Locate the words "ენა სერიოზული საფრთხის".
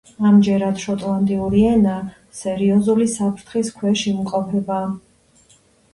1.73-3.73